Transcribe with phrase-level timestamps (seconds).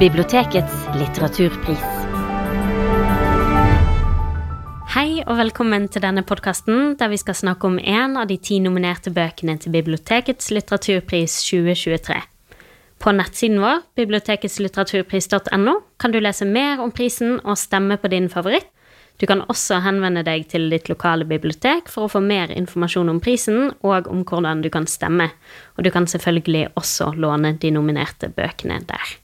[0.00, 1.82] Bibliotekets litteraturpris.
[4.94, 8.62] Hei og velkommen til denne podkasten, der vi skal snakke om en av de ti
[8.64, 12.16] nominerte bøkene til Bibliotekets litteraturpris 2023.
[12.96, 18.72] På nettsiden vår, biblioteketslitteraturpris.no, kan du lese mer om prisen og stemme på din favoritt.
[19.20, 23.20] Du kan også henvende deg til ditt lokale bibliotek for å få mer informasjon om
[23.20, 25.28] prisen og om hvordan du kan stemme.
[25.76, 29.20] Og du kan selvfølgelig også låne de nominerte bøkene der.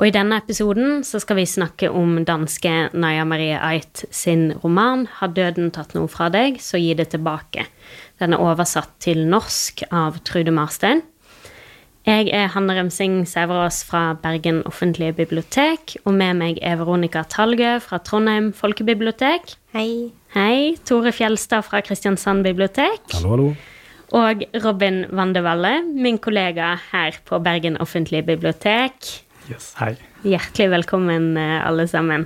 [0.00, 5.06] Og i denne episoden så skal vi snakke om danske Naya Marie Ait sin roman
[5.06, 7.66] 'Har døden tatt noe fra deg, så gi det tilbake'.
[8.18, 11.02] Den er oversatt til norsk av Trude Marstein.
[12.02, 17.76] Jeg er Hanne Remsing Sæverås fra Bergen offentlige bibliotek, og med meg er Veronica Talgø
[17.78, 19.54] fra Trondheim folkebibliotek.
[19.72, 20.10] Hei.
[20.34, 20.74] Hei.
[20.84, 23.00] Tore Fjelstad fra Kristiansand bibliotek.
[23.14, 23.54] Hallo, hallo.
[24.18, 29.22] Og Robin Vandevalle, min kollega her på Bergen offentlige bibliotek.
[29.52, 29.96] Yes, hei.
[30.24, 32.24] Hjertelig velkommen, eh, alle sammen.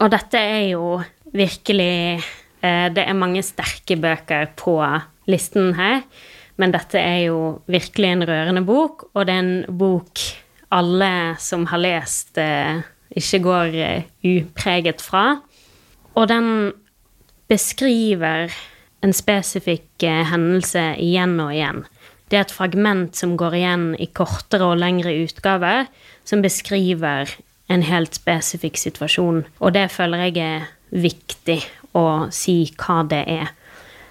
[0.00, 0.98] Og dette er jo
[1.32, 2.20] virkelig
[2.60, 4.74] eh, Det er mange sterke bøker på
[5.30, 6.02] listen her,
[6.60, 10.20] men dette er jo virkelig en rørende bok, og det er en bok
[10.70, 12.82] alle som har lest, eh,
[13.16, 13.78] ikke går
[14.20, 15.40] upreget fra.
[16.16, 16.72] Og den
[17.48, 18.52] beskriver
[19.02, 21.86] en spesifikk hendelse igjen og igjen.
[22.30, 25.88] Det er et fragment som går igjen i kortere og lengre utgaver,
[26.24, 27.32] som beskriver
[27.70, 29.44] en helt spesifikk situasjon.
[29.58, 31.58] Og det føler jeg er viktig
[31.98, 33.50] å si hva det er.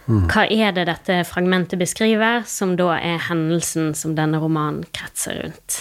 [0.10, 0.26] Mm.
[0.32, 5.80] Hva er det dette fragmentet beskriver, som da er hendelsen som denne romanen kretser rundt?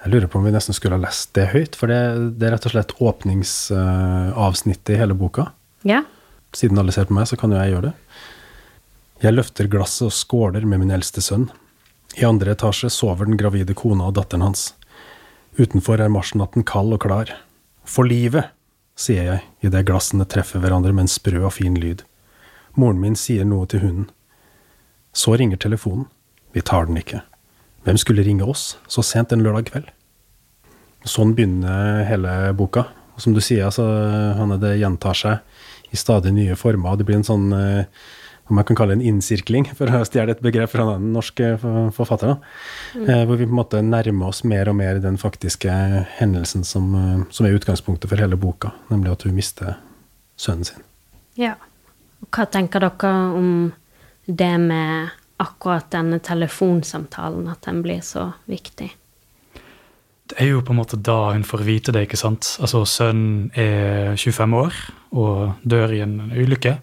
[0.00, 2.00] Jeg lurer på om vi nesten skulle ha lest det høyt, for det,
[2.40, 5.50] det er rett og slett åpningsavsnittet i hele boka.
[5.88, 6.04] Ja.
[6.56, 7.96] Siden alle ser på meg, så kan jo jeg gjøre det.
[9.20, 11.50] Jeg løfter glasset og skåler med min eldste sønn.
[12.18, 14.72] I andre etasje sover den gravide kona og datteren hans.
[15.58, 17.30] Utenfor er marsnatten kald og klar.
[17.86, 18.50] For livet,
[18.98, 22.02] sier jeg idet glassene treffer hverandre med en sprø og fin lyd.
[22.78, 24.10] Moren min sier noe til hunden.
[25.12, 26.06] Så ringer telefonen.
[26.54, 27.22] Vi tar den ikke.
[27.86, 29.90] Hvem skulle ringe oss så sent en lørdag kveld?
[31.08, 32.88] Sånn begynner hele boka.
[33.16, 33.86] Og som du sier, altså,
[34.36, 36.98] Hanne, det gjentar seg i stadig nye former.
[36.98, 37.86] Det blir en sånn eh,
[38.50, 41.52] om jeg kan kalle det en innsirkling, for å stjele et begrep fra den norske
[41.96, 42.36] forfatter.
[42.96, 43.04] Mm.
[43.06, 45.70] Eh, hvor vi på en måte nærmer oss mer og mer den faktiske
[46.18, 49.76] hendelsen som, eh, som, er utgangspunktet for hele boka, nemlig at hun mister
[50.40, 50.86] sønnen sin.
[51.38, 51.54] Ja.
[52.30, 53.50] Hva tenker dere om
[54.26, 58.90] det med akkurat denne telefonsamtalen, at den blir så viktig?
[60.30, 62.52] Det er jo på en måte da hun får vite det, ikke sant.
[62.62, 64.76] Altså, sønnen er 25 år
[65.10, 66.76] og dør i en ulykke.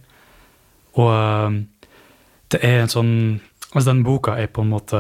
[0.98, 1.58] Og eh,
[2.54, 3.16] det er en sånn
[3.76, 5.00] Altså, den boka er på en måte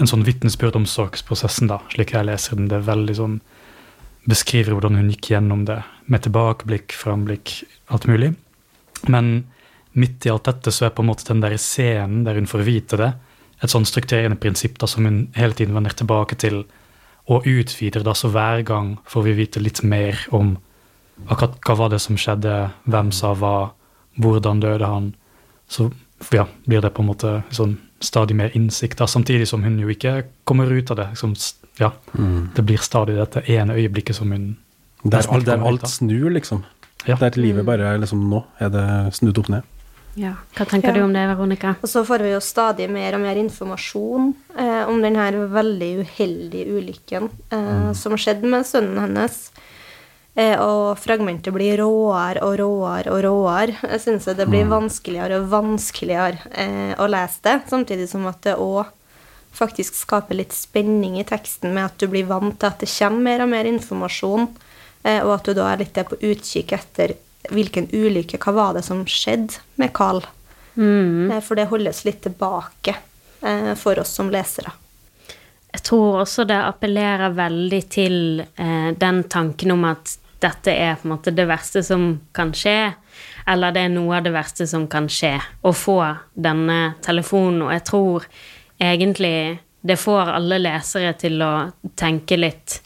[0.00, 2.70] en sånn vitnesbyrd om sorgsprosessen, da, slik jeg leser den.
[2.70, 3.34] Det er veldig sånn
[4.26, 5.76] Beskriver hvordan hun gikk gjennom det,
[6.10, 7.52] med tilbakeblikk, framblikk,
[7.94, 8.32] alt mulig.
[9.12, 9.44] Men
[9.94, 12.64] midt i alt dette så er på en måte den der scenen der hun får
[12.66, 13.12] vite det,
[13.62, 16.64] et sånn strukturerende prinsipp da, som hun hele tiden vender tilbake til
[17.26, 18.02] og utvider.
[18.02, 20.56] da, Så hver gang får vi vite litt mer om
[21.28, 23.70] akkurat hva var det som skjedde, hvem sa hva,
[24.16, 25.14] hvordan døde han?
[25.68, 25.90] Så
[26.32, 29.90] ja, blir det på en måte sånn stadig mer innsikt, da, samtidig som hun jo
[29.92, 31.08] ikke kommer ut av det.
[31.14, 31.34] Liksom,
[31.80, 32.50] ja, mm.
[32.56, 34.56] Det blir stadig dette ene øyeblikket som hun
[35.02, 36.64] Der, alt, der alt snur, liksom.
[37.06, 37.16] Ja.
[37.20, 37.66] Der livet mm.
[37.66, 39.72] bare liksom Nå er det snudd opp ned.
[40.16, 40.32] Ja.
[40.56, 40.96] Hva tenker ja.
[40.96, 41.74] du om det, Veronica?
[41.84, 46.78] Og så får vi jo stadig mer og mer informasjon eh, om denne veldig uheldige
[46.78, 47.90] ulykken eh, mm.
[47.94, 49.36] som skjedde med sønnen hennes.
[50.36, 53.78] Eh, og fragmentet blir råere og råere og råere.
[53.94, 54.74] Jeg syns det blir mm.
[54.74, 58.84] vanskeligere og vanskeligere eh, å lese det, samtidig som at det òg
[59.56, 63.24] faktisk skaper litt spenning i teksten med at du blir vant til at det kommer
[63.24, 64.50] mer og mer informasjon,
[65.08, 67.16] eh, og at du da er litt på utkikk etter
[67.48, 70.20] hvilken ulykke, hva var det som skjedde med Carl?
[70.76, 71.32] Mm.
[71.40, 72.92] For det holdes litt tilbake
[73.40, 74.74] eh, for oss som lesere.
[75.72, 81.08] Jeg tror også det appellerer veldig til eh, den tanken om at dette er på
[81.08, 82.94] en måte det verste som kan skje,
[83.48, 86.00] eller det er noe av det verste som kan skje, å få
[86.34, 87.62] denne telefonen.
[87.66, 88.26] Og jeg tror
[88.82, 89.36] egentlig
[89.86, 91.52] det får alle lesere til å
[91.98, 92.82] tenke litt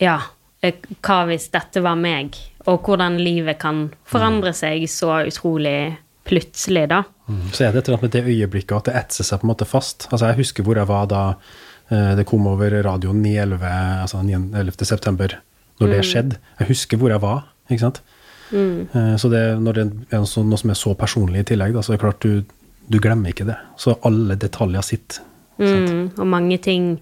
[0.00, 0.18] Ja,
[0.60, 2.36] eh, hva hvis dette var meg?
[2.68, 4.58] Og hvordan livet kan forandre mm.
[4.58, 5.96] seg så utrolig
[6.26, 7.04] plutselig, da.
[7.30, 7.46] Mm.
[7.54, 9.52] Så er det et eller annet med det øyeblikket at det etser seg på en
[9.52, 10.08] måte fast.
[10.10, 13.64] Altså, jeg husker hvor jeg var da eh, det kom over radioen 9.11.
[14.02, 14.84] Altså 11.
[14.84, 15.38] september
[15.80, 16.08] når det mm.
[16.10, 16.40] skjedde.
[16.60, 17.46] Jeg husker hvor jeg var.
[17.70, 18.02] ikke sant?
[18.50, 18.88] Mm.
[18.92, 21.92] Eh, så det, når det er noe som er så personlig i tillegg, da, så
[21.94, 23.56] er det klart du, du glemmer ikke det.
[23.80, 25.24] Så alle detaljer sitter.
[25.56, 26.98] Mm, og mange ting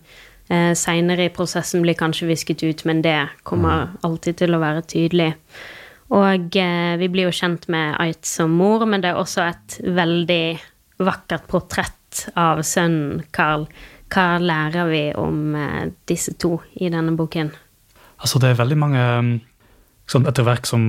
[0.48, 3.16] Eh, Seinere i prosessen blir kanskje visket ut, men det
[3.48, 5.30] kommer alltid til å være tydelig.
[6.14, 9.78] Og eh, vi blir jo kjent med Ait som mor, men det er også et
[9.96, 10.44] veldig
[11.04, 13.66] vakkert portrett av sønnen Carl.
[14.12, 17.54] Hva lærer vi om eh, disse to i denne boken?
[18.24, 19.34] Altså, det er veldig mange um,
[20.08, 20.84] sånn Etter hvert som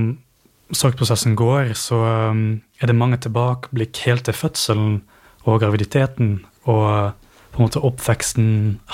[0.75, 1.99] sorgprosessen går, så
[2.31, 2.45] um,
[2.81, 5.01] er det mange tilbakeblikk helt til fødselen
[5.45, 7.11] og graviditeten og uh,
[7.53, 8.47] på en måte oppveksten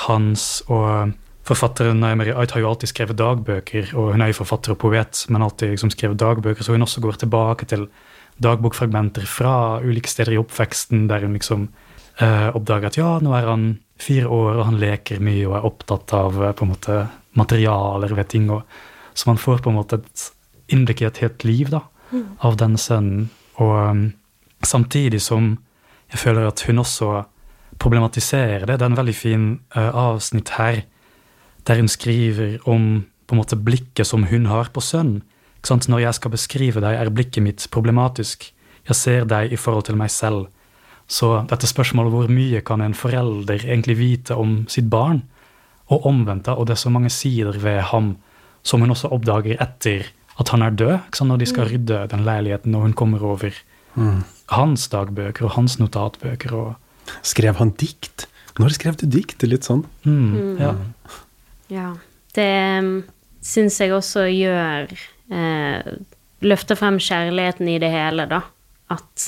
[0.08, 0.48] hans.
[0.70, 1.14] Og
[1.48, 5.24] forfatteren Naimeri Ait har jo alltid skrevet dagbøker, og hun er jo forfatter og poet,
[5.30, 7.88] men alltid liksom skrevet dagbøker, så hun også går tilbake til
[8.42, 11.70] dagbokfragmenter fra ulike steder i oppveksten, der hun liksom
[12.22, 13.66] uh, oppdager at ja, nå er han
[14.02, 17.00] fire år, og han leker mye og er opptatt av uh, på en måte
[17.40, 18.50] materialer ved ting.
[18.54, 18.64] Og,
[19.14, 20.28] så man får på en måte et
[20.72, 21.84] innblikk i et helt liv da,
[22.48, 23.28] av denne sønnen.
[23.62, 24.06] Og um,
[24.64, 25.56] samtidig som
[26.12, 27.24] jeg føler at hun også
[27.82, 28.78] problematiserer det.
[28.78, 29.46] Det er en veldig fin
[29.76, 30.84] uh, avsnitt her
[31.68, 35.22] der hun skriver om på en måte blikket som hun har på sønnen.
[35.62, 38.48] Når jeg skal beskrive deg, er blikket mitt problematisk.
[38.90, 40.50] Jeg ser deg i forhold til meg selv.
[41.12, 45.26] Så dette spørsmålet hvor mye kan en forelder egentlig vite om sitt barn?
[45.92, 48.14] Og omvendt, og det er så mange sider ved ham
[48.64, 50.08] som hun også oppdager etter
[50.40, 51.34] at han er død, ikke sant?
[51.34, 53.58] når de skal rydde den leiligheten, og hun kommer over
[54.56, 56.54] hans dagbøker og hans notatbøker.
[56.56, 58.28] og Skrev han dikt?
[58.60, 59.44] Når skrev du dikt?
[59.44, 59.84] Litt sånn.
[60.08, 60.72] Mm, ja.
[61.72, 61.90] Ja.
[62.36, 62.48] Det
[63.44, 64.92] syns jeg også gjør
[65.32, 65.92] eh,
[66.42, 68.42] Løfter frem kjærligheten i det hele, da.
[68.90, 69.28] At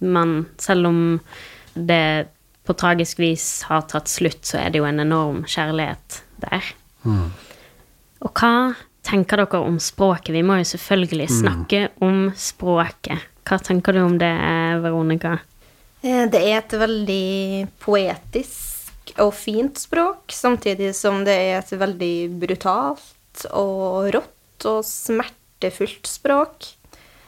[0.00, 1.00] man, selv om
[1.74, 2.28] det
[2.66, 6.72] på tragisk vis har tatt slutt, så er det jo en enorm kjærlighet der.
[8.20, 8.74] Og hva
[9.06, 10.32] tenker dere om språket?
[10.36, 13.28] Vi må jo selvfølgelig snakke om språket.
[13.48, 14.32] Hva tenker du om det,
[14.84, 15.38] Veronica?
[16.02, 22.14] Eh, Det er et veldig poetisk og fint språk, samtidig som det er et veldig
[22.38, 26.76] brutalt og rått og smertefullt språk.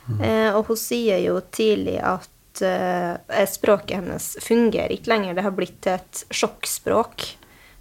[0.02, 0.18] Mm.
[0.58, 2.26] og hun sier jo tidlig at
[2.60, 5.36] eh, språket hennes fungerer ikke lenger.
[5.38, 7.24] Det har blitt et sjokkspråk.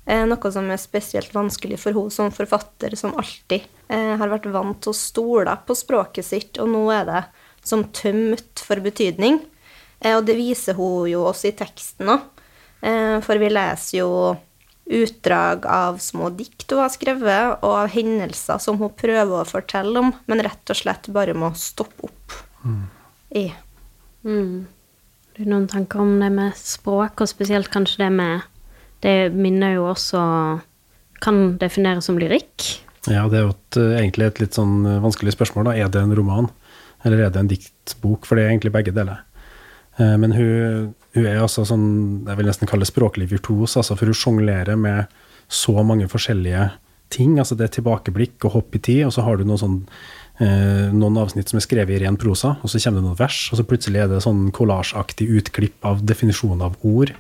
[0.10, 4.48] Uh, noe som er spesielt vanskelig for henne som forfatter, som alltid uh, har vært
[4.50, 7.22] vant til å stole på språket sitt, og nå er det
[7.62, 9.38] som tømt for betydning.
[10.02, 12.24] Og det viser hun jo også i teksten òg.
[13.22, 14.08] For vi leser jo
[14.92, 20.02] utdrag av små dikt hun har skrevet, og av hendelser som hun prøver å fortelle
[20.02, 22.40] om, men rett og slett bare må stoppe opp
[23.38, 23.52] i.
[24.28, 24.68] Mm.
[25.38, 28.48] Har noen tanker om det med språk, og spesielt kanskje det med
[29.02, 30.22] Det minner jo også
[31.22, 32.82] Kan defineres som lyrikk.
[33.10, 35.66] Ja, det er jo et, eh, egentlig et litt sånn eh, vanskelig spørsmål.
[35.66, 35.72] da.
[35.74, 36.50] Er det en roman,
[37.04, 38.26] eller er det en diktbok?
[38.26, 39.22] For det er egentlig begge deler.
[40.00, 43.98] Eh, Men hun, hun er altså sånn, jeg vil nesten kalle det språklig virtuos, altså
[43.98, 45.08] for hun sjonglerer med
[45.50, 46.72] så mange forskjellige
[47.10, 47.38] ting.
[47.40, 49.88] altså Det er tilbakeblikk og hopp i tid, og så har du noen, sånn,
[50.42, 53.60] noen avsnitt som er skrevet i ren prosa, og så kommer det noen vers, og
[53.60, 57.12] så plutselig er det sånn kollasjaktig utklipp av definisjon av ord.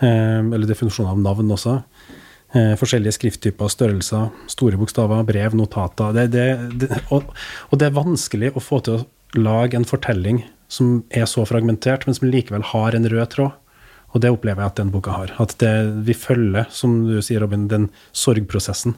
[0.00, 1.76] Eh, eller definisjon av navn også.
[2.56, 6.14] Eh, forskjellige skrifttyper, størrelser, store bokstaver, brev, notater.
[6.16, 6.46] Det, det,
[6.80, 7.28] det, og,
[7.68, 9.04] og det er vanskelig å få til å
[9.38, 10.42] lage en fortelling
[10.72, 13.58] som er så fragmentert, men som likevel har en rød tråd.
[14.10, 15.30] Og det opplever jeg at den boka har.
[15.38, 15.60] At
[16.02, 18.96] vi følger, som du sier, Robin, den sorgprosessen.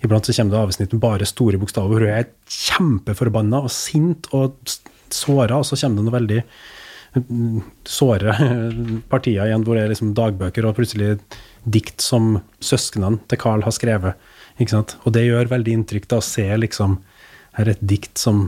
[0.00, 4.30] Iblant så kommer det avsnitt med bare store bokstaver hvor du er kjempeforbanna og sint
[4.36, 4.56] og
[5.12, 6.40] såra, og så kommer det noe veldig
[7.28, 8.36] mm, såre
[9.12, 11.18] partier igjen hvor det er liksom dagbøker og plutselig
[11.68, 14.28] dikt som søsknene til Carl har skrevet.
[14.60, 14.96] Ikke sant?
[15.04, 17.00] Og det gjør veldig inntrykk da å se liksom
[17.58, 18.46] her er et dikt som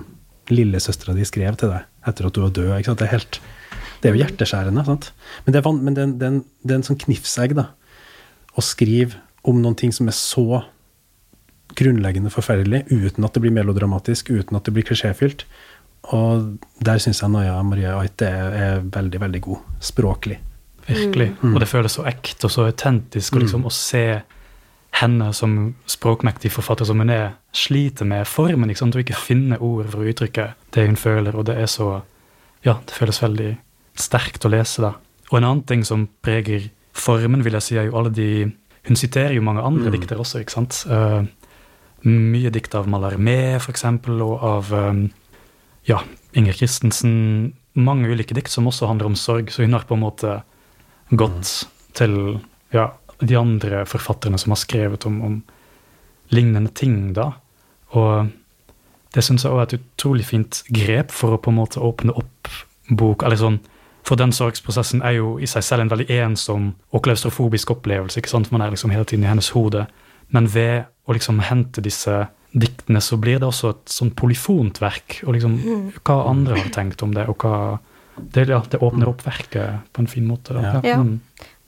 [0.53, 2.73] lillesøstera di skrev til deg etter at du var død.
[2.79, 3.03] Ikke sant?
[3.03, 3.41] Det er helt
[4.03, 4.83] det er jo hjerteskjærende.
[4.87, 5.13] Sant?
[5.45, 5.61] Men, det
[6.03, 7.69] er, en- det, sånn knivsegg da,
[8.59, 10.63] å skrive om noen ting som er så
[11.79, 15.47] grunnleggende forferdelig, uten at det blir melodramatisk, uten at det blir klisjéfylt.
[16.13, 20.39] Og der syns jeg Naya Marie Aite er, er veldig, veldig god språklig.
[20.87, 21.29] Virkelig.
[21.47, 23.37] Og det føles så ekte og så autentisk.
[23.37, 24.07] Og liksom å se
[24.99, 28.71] henne som språkmektig forfatter som hun er, sliter med formen.
[28.71, 28.99] Ikke sant?
[28.99, 31.39] Og ikke finne ord for å uttrykke det hun føler.
[31.39, 32.03] Og det er så
[32.63, 33.57] Ja, det føles veldig
[33.99, 34.93] sterkt å lese, da.
[35.33, 38.53] Og en annen ting som preger formen, vil jeg si, er jo alle de
[38.83, 40.81] Hun siterer jo mange andre dikter også, ikke sant?
[40.91, 41.23] Eh,
[42.09, 45.03] mye dikt av Mallarmé, eksempel, og av eh,
[45.91, 46.03] ja,
[46.39, 47.53] Inger Christensen.
[47.79, 50.41] Mange ulike dikt som også handler om sorg, så hun har på en måte
[51.11, 51.53] gått
[51.97, 52.17] til
[52.73, 52.91] ja,
[53.21, 55.43] de andre forfatterne som har skrevet om, om
[56.33, 57.31] lignende ting, da.
[57.97, 58.33] Og
[59.13, 62.15] det syns jeg også er et utrolig fint grep for å på en måte åpne
[62.17, 62.51] opp
[62.89, 63.61] bok, eller sånn
[64.03, 68.19] For den sorgsprosessen er jo i seg selv en veldig ensom og klaustrofobisk opplevelse.
[68.19, 68.49] ikke sant?
[68.51, 69.85] Man er liksom hele tiden i hennes hode.
[70.35, 75.23] Men ved å liksom hente disse diktene, så blir det også et sånn polyfont verk.
[75.27, 75.57] Og liksom
[76.03, 77.81] hva andre har tenkt om det, og hva
[78.13, 80.53] Det, ja, det åpner opp verket på en fin måte.
[80.53, 80.83] Da.
[80.85, 80.99] Ja.
[81.01, 81.23] Mm.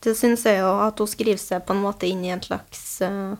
[0.04, 3.00] Det syns jeg jo at hun skriver seg på en måte inn i en slags
[3.00, 3.32] eh,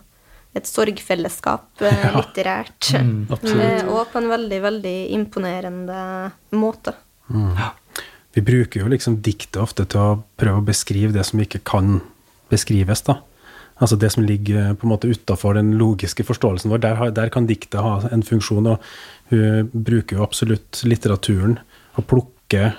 [0.57, 2.89] et sorgfellesskap eh, litterært.
[2.97, 3.61] Mm, absolutt.
[3.61, 5.99] Eh, og på en veldig, veldig imponerende
[6.57, 6.95] måte.
[8.35, 11.99] Vi bruker jo liksom diktet ofte til å prøve å beskrive det som ikke kan
[12.51, 13.19] beskrives, da.
[13.75, 16.83] Altså det som ligger på en måte utafor den logiske forståelsen vår.
[16.85, 18.83] Der, der kan diktet ha en funksjon, og
[19.33, 21.57] hun bruker jo absolutt litteraturen
[21.99, 22.75] og plukker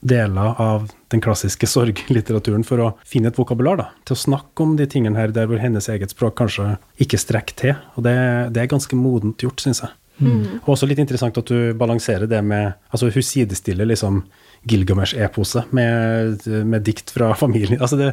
[0.00, 3.88] deler av den klassiske sorglitteraturen for å finne et vokabular, da.
[4.08, 7.60] Til å snakke om de tingene her der hvor hennes eget språk kanskje ikke strekker
[7.60, 7.74] til.
[7.96, 8.16] Og det,
[8.56, 9.96] det er ganske modent gjort, syns jeg.
[10.20, 14.22] Og også litt interessant at du balanserer det med Altså, hun sidestiller liksom
[14.68, 17.80] Gilgamesh-eposet med, med dikt fra familien.
[17.80, 18.10] Altså, det,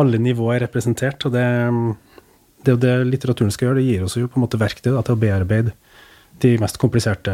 [0.00, 1.46] alle nivåer er representert, og det,
[2.66, 3.80] det det litteraturen skal gjøre.
[3.80, 5.76] Det gir oss jo på en måte verktøy da, til å bearbeide
[6.42, 7.32] de mest kompliserte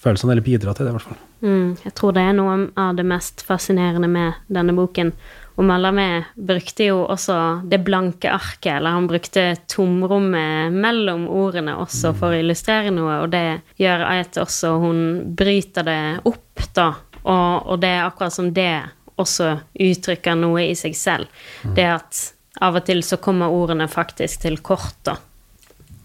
[0.00, 1.18] følelsene, eller bidra til det, i hvert fall.
[1.44, 5.12] Mm, jeg tror det er noe av det mest fascinerende med denne boken.
[5.56, 7.36] Og Mallarmé brukte jo også
[7.68, 13.30] det blanke arket, eller han brukte tomrommet mellom ordene også for å illustrere noe, og
[13.32, 15.00] det gjør at også hun
[15.36, 16.42] bryter det opp,
[16.76, 16.90] da.
[17.26, 18.70] Og, og det er akkurat som det
[19.16, 21.30] også uttrykker noe i seg selv.
[21.76, 22.22] Det at
[22.64, 25.16] av og til så kommer ordene faktisk til kort, da.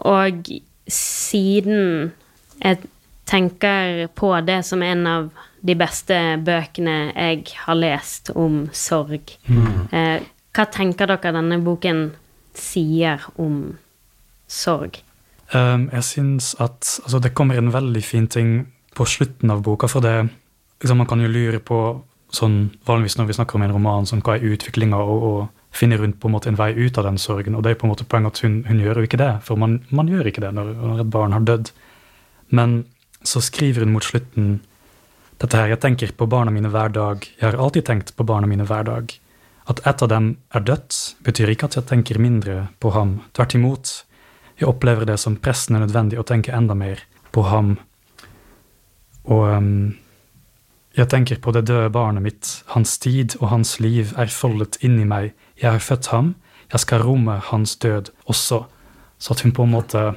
[0.09, 0.49] Og
[0.91, 2.11] siden
[2.61, 2.81] jeg
[3.29, 5.29] tenker på det som en av
[5.61, 9.35] de beste bøkene jeg har lest om sorg.
[9.47, 12.09] Eh, hva tenker dere denne boken
[12.57, 13.77] sier om
[14.51, 14.99] sorg?
[15.51, 18.51] Um, jeg syns at altså, det kommer en veldig fin ting
[18.95, 19.87] på slutten av boka.
[19.91, 20.31] For det
[20.81, 21.81] liksom, Man kan jo lure på
[22.31, 25.97] sånn vanligvis når vi snakker om en roman, sånn, hva er utviklinga, og, og finne
[25.99, 27.55] rundt på en måte en vei ut av den sorgen.
[27.55, 29.59] Og det er på en måte poenget at hun, hun gjør jo ikke det, for
[29.59, 31.71] man, man gjør ikke det når, når et barn har dødd.
[32.55, 32.81] Men
[33.23, 34.59] så skriver hun mot slutten
[35.41, 38.49] dette her, jeg tenker på barna mine hver dag, jeg har alltid tenkt på barna
[38.49, 39.13] mine hver dag.
[39.71, 43.19] At ett av dem er dødt, betyr ikke at jeg tenker mindre på ham.
[43.33, 43.93] Tvert imot,
[44.59, 47.01] jeg opplever det som pressende nødvendig å tenke enda mer
[47.33, 47.75] på ham.
[49.25, 49.73] Og ehm,
[50.97, 55.05] jeg tenker på det døde barnet mitt, hans tid og hans liv er foldet inni
[55.07, 55.31] meg.
[55.61, 56.33] Jeg har født ham,
[56.71, 58.65] jeg skal romme hans død også.
[59.21, 60.15] Så at hun på en måte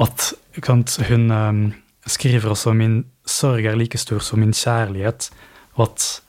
[0.00, 0.32] At
[0.64, 1.74] hun ehm,
[2.06, 5.30] skriver også min sorg er like stor som min kjærlighet,
[5.76, 6.22] og at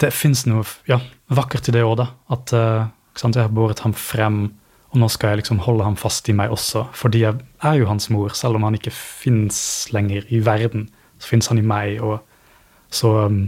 [0.00, 2.06] det fins noe ja, vakkert i det òg, da.
[2.30, 2.86] At eh,
[3.18, 4.54] sant, jeg har båret ham frem,
[4.92, 6.86] og nå skal jeg liksom holde ham fast i meg også.
[6.94, 10.86] Fordi jeg er jo hans mor, selv om han ikke fins lenger i verden.
[11.18, 12.20] Så fins han i meg, og
[12.92, 13.40] så um,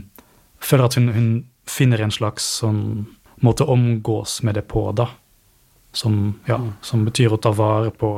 [0.61, 1.31] føler jeg at hun, hun
[1.69, 2.83] finner en slags sånn
[3.45, 5.11] måte å omgås med det på, da.
[5.97, 8.13] Som, ja, som betyr å ta vare på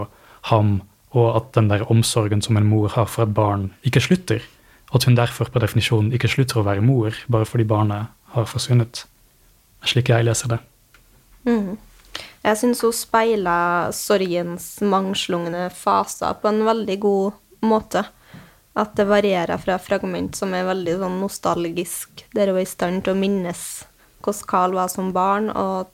[0.50, 0.80] ham,
[1.14, 4.42] og at den der omsorgen som en mor har for et barn, ikke slutter.
[4.90, 8.48] Og at hun derfor per definisjon ikke slutter å være mor bare fordi barnet har
[8.50, 9.04] forsvunnet.
[9.86, 10.58] Slik jeg leser det.
[11.46, 11.78] Mm.
[12.40, 18.04] Jeg syns hun speiler sorgens mangslungne faser på en veldig god måte.
[18.78, 23.04] At det varierer fra fragment som er veldig sånn nostalgisk, der hun er i stand
[23.04, 23.64] til å minnes
[24.20, 25.88] hvordan Carl var som barn, og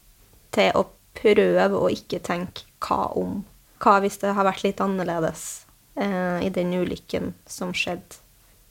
[0.54, 3.40] til å prøve å ikke tenke hva om.
[3.82, 8.20] Hva hvis det har vært litt annerledes eh, i den ulykken som skjedde.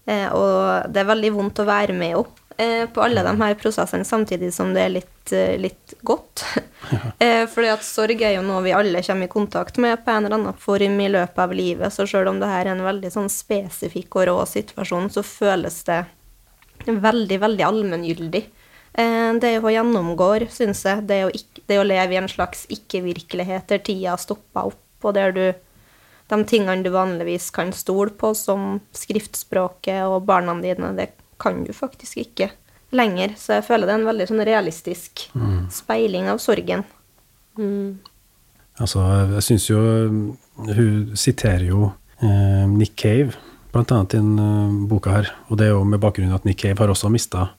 [0.06, 2.45] Eh, og det er veldig vondt å være med henne
[2.94, 6.46] på alle de her prosessene, samtidig som det er litt, eh, litt godt.
[6.86, 7.48] Ja.
[7.54, 10.38] fordi at sorg er jo noe vi alle kommer i kontakt med på en eller
[10.38, 13.32] annen form i løpet av livet, så selv om det her er en veldig sånn
[13.34, 16.04] spesifikk og rå situasjon, så føles det
[16.86, 18.44] veldig, veldig allmenngyldig.
[19.02, 22.68] Eh, det hun gjennomgår, syns jeg, det å, ikke, det å leve i en slags
[22.72, 25.46] ikke-virkelighet der tida stopper opp, og der du
[26.30, 31.12] de tingene du vanligvis kan stole på, som skriftspråket og barna dine, det
[31.42, 32.50] kan du faktisk ikke
[32.96, 33.36] lenger.
[33.40, 35.26] Så jeg føler det er en veldig sånn realistisk
[35.74, 36.86] speiling av sorgen.
[38.76, 39.04] Altså,
[39.38, 39.80] jeg syns jo
[40.56, 41.90] Hun siterer jo
[42.20, 43.36] eh, Nick Cave,
[43.72, 45.32] blant annet i denne uh, boka her.
[45.50, 47.50] Og det er jo med bakgrunn i at Nick Cave har også mista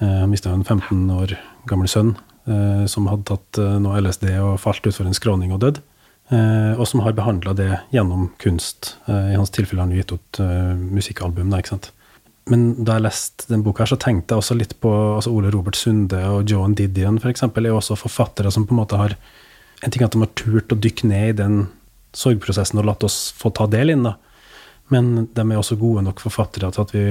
[0.00, 1.36] eh, mista en 15 år
[1.68, 2.14] gammel sønn
[2.48, 5.82] eh, som hadde tatt eh, noe LSD og falt utfor en skråning og dødd.
[6.34, 8.96] Eh, og som har behandla det gjennom kunst.
[9.06, 11.52] Eh, I hans tilfelle har han gitt ut eh, musikkalbum.
[11.52, 11.92] Da, ikke sant?
[12.50, 15.50] Men da jeg leste den boka, her, så tenkte jeg også litt på altså Ole
[15.50, 19.16] Robert Sunde og Joan Didion, f.eks., er jo også forfattere som på en måte har
[19.84, 21.56] En ting at de har turt å dykke ned i den
[22.16, 24.14] sorgprosessen og latt oss få ta del i den, da.
[24.88, 27.02] Men de er også gode nok forfattere til at vi,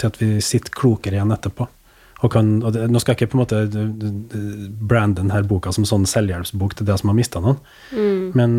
[0.00, 1.66] til at vi sitter klokere igjen etterpå.
[2.24, 3.60] Og kan, og det, nå skal jeg ikke på en måte
[4.80, 7.60] brande denne boka som sånn selvhjelpsbok til det som har mista noen,
[8.32, 8.56] men,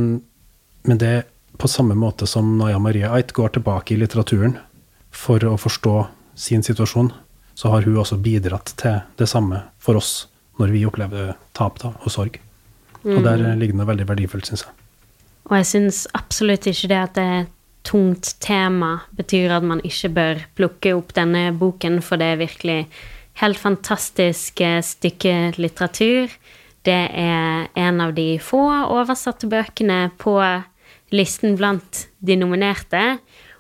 [0.86, 1.16] men det
[1.58, 4.60] på samme måte som Naya Maria Ait går tilbake i litteraturen
[5.16, 5.96] for å forstå
[6.36, 7.12] sin situasjon,
[7.56, 10.26] så har hun også bidratt til det samme for oss
[10.60, 12.40] når vi opplever tap da, og sorg.
[13.06, 14.74] Og der ligger det noe veldig verdifullt, syns jeg.
[15.46, 17.52] Og jeg syns absolutt ikke det at det er et
[17.86, 22.80] tungt tema betyr at man ikke bør plukke opp denne boken, for det er virkelig
[23.44, 26.34] helt fantastisk eh, stykke litteratur.
[26.86, 30.38] Det er en av de få oversatte bøkene på
[31.14, 33.20] listen blant de nominerte,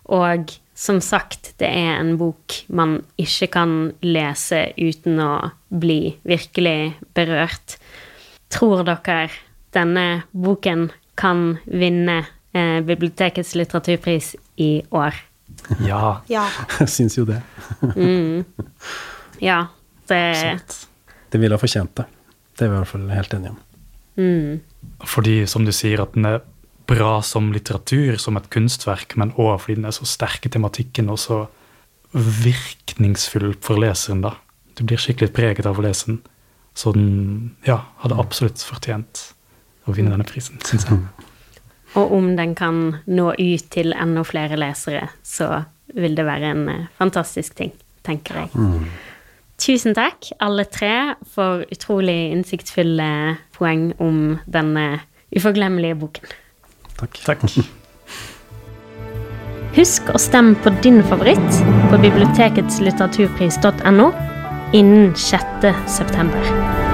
[0.09, 5.31] og som sagt, det er en bok man ikke kan lese uten å
[5.71, 7.77] bli virkelig berørt.
[8.51, 9.29] Tror dere
[9.75, 10.89] denne boken
[11.19, 12.17] kan vinne
[12.51, 15.15] eh, bibliotekets litteraturpris i år?
[15.87, 16.19] Ja.
[16.31, 16.43] Ja.
[16.81, 17.39] Jeg syns jo det.
[19.43, 19.61] Ja,
[20.11, 20.75] det absolutt.
[21.31, 22.05] Det ville ha fortjent det.
[22.55, 23.57] Det er vi i hvert fall helt enige om.
[24.15, 24.59] mm,
[25.11, 26.43] Fordi, som du sier, at den er
[26.87, 31.09] bra som litteratur, som et kunstverk, men òg fordi den er så sterk i tematikken
[31.13, 31.45] og så
[32.15, 34.35] virkningsfull for leseren, da.
[34.75, 36.19] Du blir skikkelig preget av å lese den.
[36.75, 39.29] Så den ja, hadde absolutt fortjent
[39.87, 40.99] å vinne denne prisen, syns jeg.
[41.99, 45.63] Og om den kan nå ut til enda flere lesere, så
[45.95, 47.71] vil det være en eh, fantastisk ting,
[48.03, 48.65] tenker jeg.
[49.61, 53.07] Tusen takk, alle tre, for utrolig innsiktsfulle
[53.55, 56.33] poeng om denne uforglemmelige boken.
[56.99, 57.13] Takk.
[57.25, 57.41] Takk.
[59.75, 61.51] Husk å stemme på din favoritt
[61.91, 64.07] på biblioteketslitteraturpris.no
[64.75, 65.45] innen 6.
[65.97, 66.84] september.